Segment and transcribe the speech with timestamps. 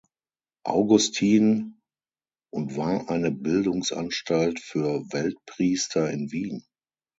[0.65, 1.79] Augustin
[2.51, 6.65] und war eine Bildungsanstalt für Weltpriester in Wien.